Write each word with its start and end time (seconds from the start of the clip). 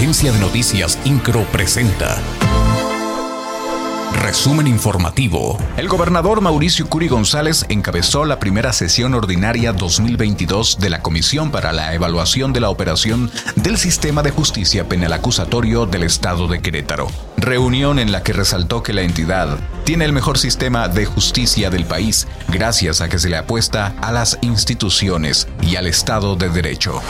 Agencia 0.00 0.32
de 0.32 0.38
Noticias 0.38 0.98
Incro 1.04 1.44
presenta. 1.52 2.16
Resumen 4.22 4.66
informativo. 4.66 5.58
El 5.76 5.88
gobernador 5.88 6.40
Mauricio 6.40 6.88
Curi 6.88 7.06
González 7.06 7.66
encabezó 7.68 8.24
la 8.24 8.38
primera 8.38 8.72
sesión 8.72 9.12
ordinaria 9.12 9.74
2022 9.74 10.78
de 10.78 10.88
la 10.88 11.02
Comisión 11.02 11.50
para 11.50 11.72
la 11.72 11.92
Evaluación 11.92 12.54
de 12.54 12.60
la 12.60 12.70
Operación 12.70 13.30
del 13.56 13.76
Sistema 13.76 14.22
de 14.22 14.30
Justicia 14.30 14.88
Penal 14.88 15.12
Acusatorio 15.12 15.84
del 15.84 16.04
Estado 16.04 16.48
de 16.48 16.62
Querétaro. 16.62 17.08
Reunión 17.36 17.98
en 17.98 18.10
la 18.10 18.22
que 18.22 18.32
resaltó 18.32 18.82
que 18.82 18.94
la 18.94 19.02
entidad 19.02 19.58
tiene 19.84 20.06
el 20.06 20.14
mejor 20.14 20.38
sistema 20.38 20.88
de 20.88 21.04
justicia 21.04 21.68
del 21.68 21.84
país 21.84 22.26
gracias 22.48 23.02
a 23.02 23.10
que 23.10 23.18
se 23.18 23.28
le 23.28 23.36
apuesta 23.36 23.94
a 24.00 24.12
las 24.12 24.38
instituciones 24.40 25.46
y 25.60 25.76
al 25.76 25.86
Estado 25.86 26.36
de 26.36 26.48
Derecho. 26.48 27.02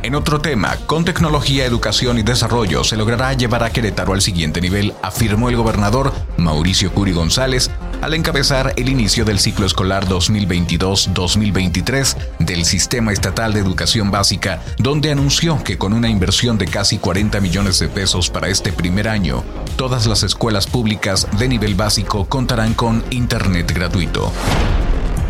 En 0.00 0.14
otro 0.14 0.40
tema, 0.40 0.76
con 0.86 1.04
tecnología, 1.04 1.64
educación 1.64 2.18
y 2.18 2.22
desarrollo 2.22 2.84
se 2.84 2.96
logrará 2.96 3.32
llevar 3.32 3.64
a 3.64 3.70
Querétaro 3.70 4.12
al 4.12 4.22
siguiente 4.22 4.60
nivel, 4.60 4.94
afirmó 5.02 5.48
el 5.48 5.56
gobernador 5.56 6.12
Mauricio 6.36 6.92
Curi 6.92 7.10
González 7.10 7.68
al 8.00 8.14
encabezar 8.14 8.74
el 8.76 8.88
inicio 8.88 9.24
del 9.24 9.40
ciclo 9.40 9.66
escolar 9.66 10.06
2022-2023 10.06 12.16
del 12.38 12.64
Sistema 12.64 13.12
Estatal 13.12 13.52
de 13.52 13.58
Educación 13.58 14.12
Básica, 14.12 14.62
donde 14.78 15.10
anunció 15.10 15.64
que 15.64 15.78
con 15.78 15.92
una 15.92 16.08
inversión 16.08 16.58
de 16.58 16.68
casi 16.68 16.98
40 16.98 17.40
millones 17.40 17.80
de 17.80 17.88
pesos 17.88 18.30
para 18.30 18.46
este 18.46 18.72
primer 18.72 19.08
año, 19.08 19.42
todas 19.74 20.06
las 20.06 20.22
escuelas 20.22 20.68
públicas 20.68 21.26
de 21.38 21.48
nivel 21.48 21.74
básico 21.74 22.26
contarán 22.26 22.74
con 22.74 23.02
Internet 23.10 23.72
gratuito. 23.74 24.32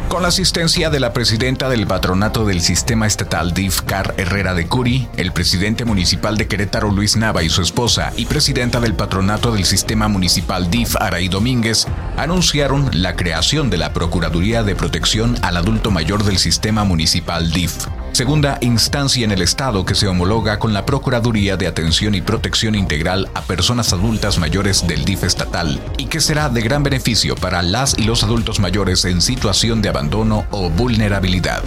Con 0.09 0.23
la 0.23 0.29
asistencia 0.29 0.89
de 0.89 1.01
la 1.01 1.13
presidenta 1.13 1.69
del 1.69 1.87
patronato 1.87 2.47
del 2.47 2.63
sistema 2.63 3.07
estatal 3.07 3.53
DIF, 3.53 3.83
Car 3.83 4.15
Herrera 4.17 4.55
de 4.55 4.67
Curi, 4.67 5.07
el 5.19 5.33
presidente 5.33 5.85
municipal 5.85 6.39
de 6.39 6.49
Querétaro 6.49 6.91
Luis 6.91 7.17
Nava 7.17 7.43
y 7.43 7.51
su 7.51 7.61
esposa 7.61 8.15
y 8.17 8.25
presidenta 8.25 8.81
del 8.81 8.95
patronato 8.95 9.53
del 9.53 9.67
sistema 9.67 10.09
municipal 10.09 10.71
DIF 10.71 10.97
Araí 10.97 11.29
Domínguez, 11.29 11.87
anunciaron 12.17 12.89
la 12.95 13.17
creación 13.17 13.69
de 13.69 13.77
la 13.77 13.93
Procuraduría 13.93 14.63
de 14.63 14.75
Protección 14.75 15.37
al 15.43 15.59
Adulto 15.59 15.91
Mayor 15.91 16.25
del 16.25 16.39
sistema 16.39 16.85
municipal 16.85 17.53
DIF 17.53 17.87
segunda 18.19 18.59
instancia 18.63 19.25
en 19.25 19.31
el 19.31 19.43
Estado 19.43 19.85
que 19.85 19.95
se 19.95 20.09
homologa 20.09 20.59
con 20.59 20.73
la 20.73 20.85
Procuraduría 20.85 21.57
de 21.57 21.69
Atención 21.69 22.17
y 22.17 22.21
Protección 22.21 22.75
Integral 22.75 23.31
a 23.33 23.43
Personas 23.43 23.93
Adultas 23.93 24.41
Mayores 24.41 24.85
del 24.89 25.05
DIF 25.05 25.23
estatal 25.23 25.81
y 25.99 26.07
que 26.07 26.19
será 26.19 26.49
de 26.49 26.61
gran 26.61 26.83
beneficio 26.83 27.37
para 27.37 27.63
las 27.63 27.97
y 27.97 28.03
los 28.03 28.25
adultos 28.25 28.59
mayores 28.59 29.05
en 29.05 29.21
situación 29.21 29.83
de 29.83 29.91
abandono 29.91 30.47
o 30.51 30.69
vulnerabilidad. 30.69 31.63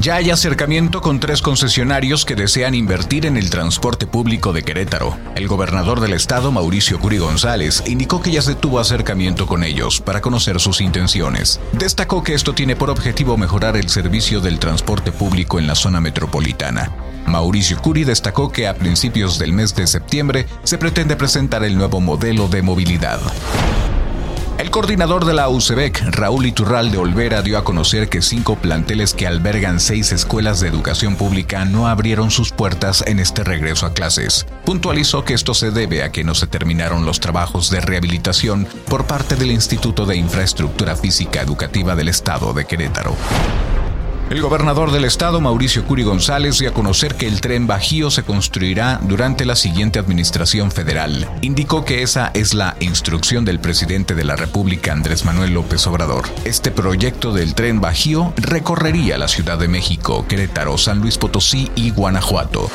Ya 0.00 0.14
hay 0.14 0.30
acercamiento 0.30 1.00
con 1.00 1.18
tres 1.18 1.42
concesionarios 1.42 2.24
que 2.24 2.36
desean 2.36 2.76
invertir 2.76 3.26
en 3.26 3.36
el 3.36 3.50
transporte 3.50 4.06
público 4.06 4.52
de 4.52 4.62
Querétaro. 4.62 5.18
El 5.34 5.48
gobernador 5.48 5.98
del 5.98 6.12
estado, 6.12 6.52
Mauricio 6.52 7.00
Curi 7.00 7.18
González, 7.18 7.82
indicó 7.84 8.22
que 8.22 8.30
ya 8.30 8.40
se 8.40 8.54
tuvo 8.54 8.78
acercamiento 8.78 9.48
con 9.48 9.64
ellos 9.64 10.00
para 10.00 10.20
conocer 10.20 10.60
sus 10.60 10.80
intenciones. 10.80 11.58
Destacó 11.72 12.22
que 12.22 12.34
esto 12.34 12.54
tiene 12.54 12.76
por 12.76 12.90
objetivo 12.90 13.36
mejorar 13.36 13.76
el 13.76 13.88
servicio 13.88 14.40
del 14.40 14.60
transporte 14.60 15.10
público 15.10 15.58
en 15.58 15.66
la 15.66 15.74
zona 15.74 16.00
metropolitana. 16.00 16.92
Mauricio 17.26 17.82
Curi 17.82 18.04
destacó 18.04 18.52
que 18.52 18.68
a 18.68 18.74
principios 18.74 19.36
del 19.36 19.52
mes 19.52 19.74
de 19.74 19.88
septiembre 19.88 20.46
se 20.62 20.78
pretende 20.78 21.16
presentar 21.16 21.64
el 21.64 21.76
nuevo 21.76 22.00
modelo 22.00 22.46
de 22.46 22.62
movilidad. 22.62 23.20
El 24.58 24.72
coordinador 24.72 25.24
de 25.24 25.34
la 25.34 25.48
UCEBEC, 25.48 26.02
Raúl 26.10 26.46
Iturral 26.46 26.90
de 26.90 26.98
Olvera, 26.98 27.42
dio 27.42 27.58
a 27.58 27.62
conocer 27.62 28.08
que 28.08 28.22
cinco 28.22 28.56
planteles 28.56 29.14
que 29.14 29.28
albergan 29.28 29.78
seis 29.78 30.10
escuelas 30.10 30.58
de 30.58 30.66
educación 30.66 31.14
pública 31.14 31.64
no 31.64 31.86
abrieron 31.86 32.32
sus 32.32 32.50
puertas 32.50 33.04
en 33.06 33.20
este 33.20 33.44
regreso 33.44 33.86
a 33.86 33.92
clases. 33.92 34.46
Puntualizó 34.64 35.24
que 35.24 35.34
esto 35.34 35.54
se 35.54 35.70
debe 35.70 36.02
a 36.02 36.10
que 36.10 36.24
no 36.24 36.34
se 36.34 36.48
terminaron 36.48 37.06
los 37.06 37.20
trabajos 37.20 37.70
de 37.70 37.80
rehabilitación 37.80 38.66
por 38.88 39.06
parte 39.06 39.36
del 39.36 39.52
Instituto 39.52 40.06
de 40.06 40.16
Infraestructura 40.16 40.96
Física 40.96 41.40
Educativa 41.40 41.94
del 41.94 42.08
Estado 42.08 42.52
de 42.52 42.64
Querétaro. 42.64 43.14
El 44.30 44.42
gobernador 44.42 44.92
del 44.92 45.06
estado, 45.06 45.40
Mauricio 45.40 45.86
Curi 45.86 46.02
González, 46.02 46.58
dio 46.58 46.68
a 46.68 46.74
conocer 46.74 47.14
que 47.14 47.26
el 47.26 47.40
tren 47.40 47.66
Bajío 47.66 48.10
se 48.10 48.24
construirá 48.24 49.00
durante 49.02 49.46
la 49.46 49.56
siguiente 49.56 49.98
administración 49.98 50.70
federal. 50.70 51.26
Indicó 51.40 51.86
que 51.86 52.02
esa 52.02 52.30
es 52.34 52.52
la 52.52 52.76
instrucción 52.80 53.46
del 53.46 53.58
presidente 53.58 54.14
de 54.14 54.24
la 54.24 54.36
República, 54.36 54.92
Andrés 54.92 55.24
Manuel 55.24 55.54
López 55.54 55.86
Obrador. 55.86 56.28
Este 56.44 56.70
proyecto 56.70 57.32
del 57.32 57.54
tren 57.54 57.80
Bajío 57.80 58.34
recorrería 58.36 59.16
la 59.16 59.28
Ciudad 59.28 59.56
de 59.56 59.68
México, 59.68 60.26
Querétaro, 60.28 60.76
San 60.76 61.00
Luis 61.00 61.16
Potosí 61.16 61.70
y 61.74 61.90
Guanajuato. 61.90 62.70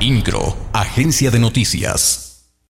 INCRO, 0.00 0.56
Agencia 0.72 1.30
de 1.30 1.38
Noticias. 1.38 2.29